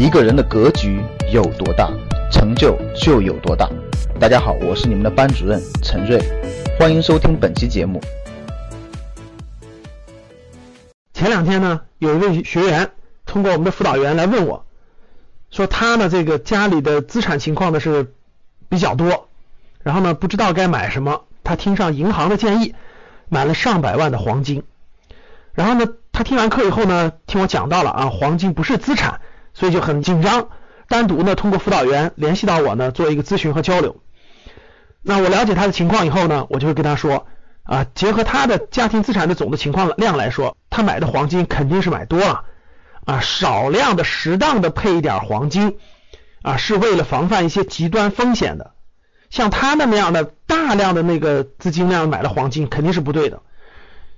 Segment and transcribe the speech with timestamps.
[0.00, 0.98] 一个人的格局
[1.30, 1.90] 有多大，
[2.32, 3.68] 成就就有多大。
[4.18, 6.18] 大家好，我是你们的班主任陈瑞，
[6.78, 8.00] 欢迎收听本期节目。
[11.12, 12.92] 前两天呢，有一位学员
[13.26, 14.64] 通过我们的辅导员来问我，
[15.50, 18.14] 说他呢这个家里的资产情况呢是
[18.70, 19.28] 比较多，
[19.82, 22.74] 然后呢不知道该买什么，他听上银行的建议，
[23.28, 24.62] 买了上百万的黄金，
[25.52, 29.20] 然后呢他听完课以后呢，听我讲到了啊，黄金不是资产。
[29.60, 30.48] 所以就很紧张，
[30.88, 34.00] 单独呢通过辅导员联系到我呢做一个咨询和交流。
[35.02, 37.26] 那我了解他的情况以后呢，我就会跟他说
[37.64, 42.44] 啊，结合他的家庭资产的总的情况量来说，他买的黄金肯定是买多了
[43.04, 45.76] 啊，少量的适当的配一点黄金
[46.40, 48.70] 啊，是为了防范一些极端风险的。
[49.28, 53.42] 像他那么样的大量的那个资金量买了黄金肯定是不对的。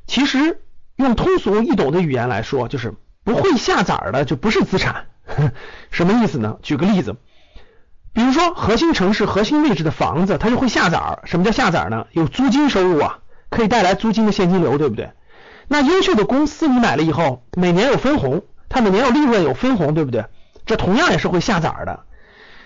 [0.06, 0.60] 其实
[0.94, 5.06] 用通俗易懂的语言来说，就是不会下崽的就不是资产。
[5.90, 6.58] 什么意思呢？
[6.62, 7.16] 举个例子，
[8.12, 11.22] 比如说核心城市、核心位置的房子，它就会下崽儿。
[11.24, 12.06] 什么叫下崽儿呢？
[12.12, 13.18] 有租金收入啊，
[13.50, 15.12] 可以带来租金的现金流，对不对？
[15.68, 20.26] 那优秀的公司你买了以后，每年有分红，它每年有利润有分红，对不对？
[20.66, 22.00] 这同样也是会下崽儿的。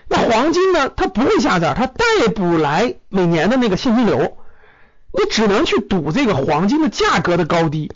[0.08, 0.88] 那黄金呢？
[0.88, 2.04] 它不会下崽，它带
[2.34, 4.36] 不来每年的那个现金流，
[5.12, 7.92] 你只能去赌这个黄金的价格的高低。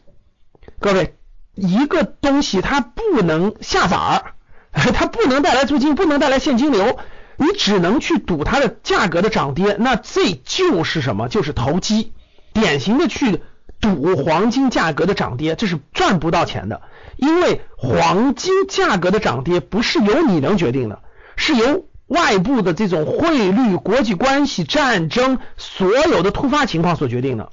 [0.81, 1.17] 各位，
[1.55, 4.33] 一个东西它不能下崽儿。
[4.73, 6.99] 它不能带来租金，不能带来现金流，
[7.37, 9.77] 你只能去赌它的价格的涨跌。
[9.79, 11.29] 那这就是什么？
[11.29, 12.13] 就是投机，
[12.53, 13.43] 典型的去
[13.81, 16.83] 赌黄金价格的涨跌，这是赚不到钱的。
[17.17, 21.01] 因为黄金价格的涨跌不是由你能决定的，
[21.37, 27.51] 是由外部的这种汇率、国际关系、战争所有的突发情况所决定的。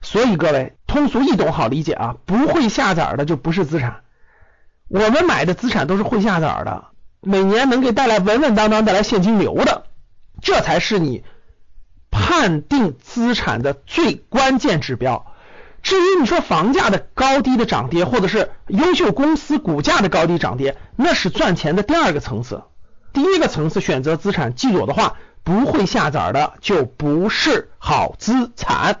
[0.00, 4.02] 所以各位通俗易懂好理解啊，不会下崽的就不是资产。
[4.88, 6.84] 我们买的资产都是会下崽的，
[7.20, 9.84] 每年能给带来稳稳当当带来现金流的，
[10.40, 11.24] 这才是你
[12.10, 15.26] 判定资产的最关键指标。
[15.82, 22.62] 至于你说房价的高低的涨跌，或者是优秀公司股价的高低涨跌，那是赚钱的第二个层次。
[23.12, 29.00] 第一个层次选择资产，记住我的话，不会下崽的就不是好资产。